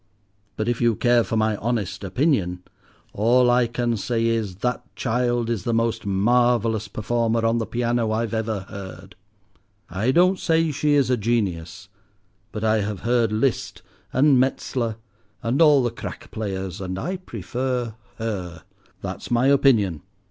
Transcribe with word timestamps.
But 0.55 0.67
if 0.67 0.81
you 0.81 0.95
care 0.95 1.23
for 1.23 1.37
my 1.37 1.57
honest 1.57 2.03
opinion, 2.03 2.63
all 3.13 3.51
I 3.51 3.67
can 3.67 3.95
say 3.97 4.25
is, 4.25 4.55
that 4.55 4.81
child 4.95 5.47
is 5.47 5.61
the 5.63 5.75
most 5.75 6.07
marvellous 6.07 6.87
performer 6.87 7.45
on 7.45 7.59
the 7.59 7.67
piano 7.67 8.11
I've 8.11 8.33
ever 8.33 8.61
heard. 8.61 9.13
I 9.91 10.09
don't 10.09 10.39
say 10.39 10.71
she 10.71 10.93
is 10.95 11.11
a 11.11 11.17
genius, 11.17 11.87
but 12.51 12.63
I 12.63 12.81
have 12.81 13.01
heard 13.01 13.31
Liszt 13.31 13.83
and 14.11 14.39
Metzler 14.39 14.95
and 15.43 15.61
all 15.61 15.83
the 15.83 15.91
crack 15.91 16.31
players, 16.31 16.81
and 16.81 16.97
I 16.97 17.17
prefer 17.17 17.93
her. 18.17 18.63
That's 19.03 19.29
my 19.29 19.49
opinion. 19.49 20.01